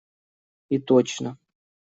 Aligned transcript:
И 0.75 0.79
точно. 0.79 1.37